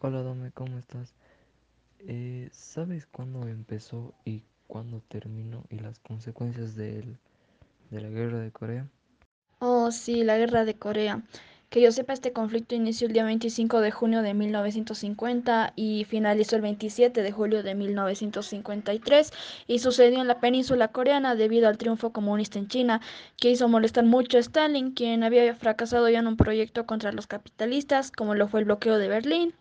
[0.00, 1.14] Hola, Dome, ¿cómo estás?
[2.00, 7.18] Eh, ¿sabes cuándo empezó y cuándo terminó y las consecuencias del-
[7.90, 8.88] de la guerra de Corea?
[9.60, 11.22] Oh, sí, la guerra de Corea.
[11.70, 16.56] Que yo sepa, este conflicto inició el día 25 de junio de 1950 y finalizó
[16.56, 19.32] el 27 de julio de 1953
[19.68, 23.00] y sucedió en la península coreana debido al triunfo comunista en China,
[23.36, 27.28] que hizo molestar mucho a Stalin, quien había fracasado ya en un proyecto contra los
[27.28, 29.54] capitalistas, como lo fue el bloqueo de Berlín.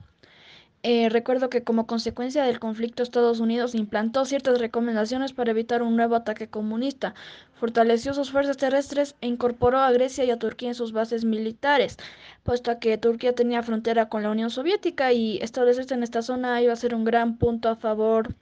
[0.83, 5.95] Eh, recuerdo que como consecuencia del conflicto Estados Unidos implantó ciertas recomendaciones para evitar un
[5.95, 7.15] nuevo ataque comunista,
[7.55, 11.97] fortaleció sus fuerzas terrestres e incorporó a Grecia y a Turquía en sus bases militares,
[12.43, 16.73] puesto que Turquía tenía frontera con la Unión Soviética y establecerse en esta zona iba
[16.73, 18.35] a ser un gran punto a favor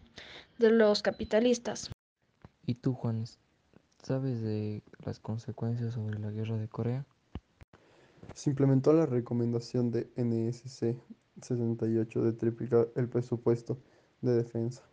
[0.59, 1.89] de los capitalistas.
[2.65, 3.39] ¿Y tú, Juanes,
[4.03, 7.05] sabes de las consecuencias sobre la guerra de Corea?
[8.33, 10.97] Se implementó la recomendación de NSC
[11.41, 13.77] 68 de triplicar el presupuesto
[14.21, 14.83] de defensa.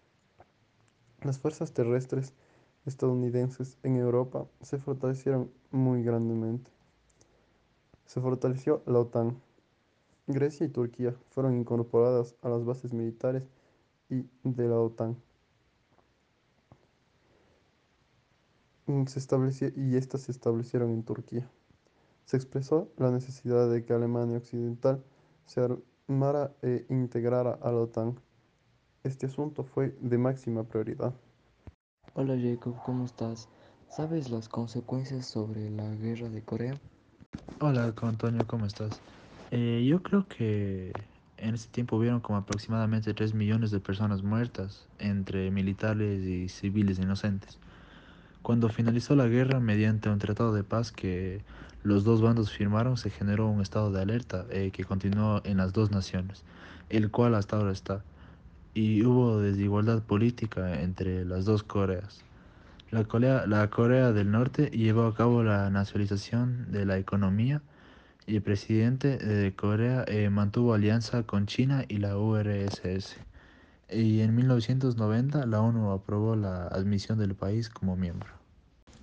[1.22, 2.34] Las fuerzas terrestres
[2.84, 6.70] estadounidenses en Europa se fortalecieron muy grandemente.
[8.06, 9.40] Se fortaleció la OTAN.
[10.26, 13.48] Grecia y Turquía fueron incorporadas a las bases militares
[14.08, 15.16] y de la OTAN.
[19.06, 21.48] Se estableció, y estas se establecieron en Turquía.
[22.24, 25.02] Se expresó la necesidad de que Alemania Occidental
[25.46, 25.60] se
[26.08, 28.16] armara e integrara a la OTAN.
[29.04, 31.14] Este asunto fue de máxima prioridad.
[32.14, 33.48] Hola, Jacob, ¿cómo estás?
[33.88, 36.80] ¿Sabes las consecuencias sobre la guerra de Corea?
[37.60, 39.00] Hola, Antonio, ¿cómo estás?
[39.50, 40.92] Eh, yo creo que
[41.36, 46.98] en ese tiempo hubieron como aproximadamente 3 millones de personas muertas, entre militares y civiles
[46.98, 47.58] inocentes.
[48.42, 51.42] Cuando finalizó la guerra, mediante un tratado de paz que
[51.84, 55.72] los dos bandos firmaron, se generó un estado de alerta eh, que continuó en las
[55.72, 56.42] dos naciones,
[56.88, 58.02] el cual hasta ahora está.
[58.74, 62.24] Y hubo desigualdad política entre las dos Coreas.
[62.90, 67.62] La Corea, del Norte llevó a cabo la nacionalización de la economía
[68.26, 73.16] y el presidente de Corea eh, mantuvo alianza con China y la URSS.
[73.88, 78.30] Y en 1990 la ONU aprobó la admisión del país como miembro.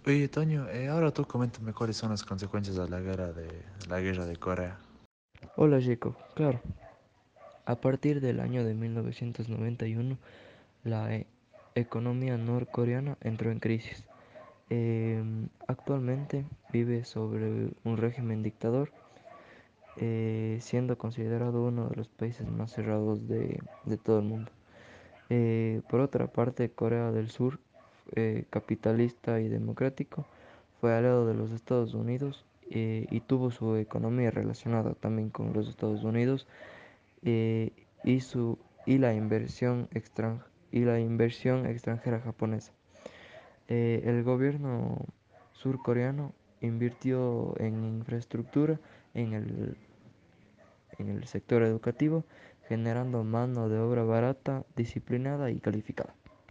[0.06, 4.00] Oye, Toño, eh, ahora tú coméntame cuáles son las consecuencias de la guerra de la
[4.00, 4.78] guerra de Corea.
[5.56, 6.60] Hola, Jacob, claro.
[7.66, 10.18] A partir del año de 1991,
[10.84, 11.28] la e-
[11.76, 14.06] economía norcoreana entró en crisis.
[14.70, 18.92] Em, actualmente vive sobre un régimen dictador
[19.98, 24.52] eh, siendo considerado uno de los países más cerrados de, de todo el mundo.
[25.30, 27.60] Eh, por otra parte, Corea del Sur,
[28.16, 30.26] eh, capitalista y democrático,
[30.82, 35.68] fue aliado de los Estados Unidos eh, y tuvo su economía relacionada también con los
[35.68, 36.48] Estados Unidos
[37.22, 42.72] y, su, y, la inversión extran- y la inversión extranjera japonesa.
[43.68, 45.06] El gobierno
[45.54, 48.80] surcoreano invirtió en infraestructura
[49.14, 49.78] en el
[51.00, 52.26] en el sector educativo,
[52.68, 56.14] generando mano de obra barata, disciplinada y calificada.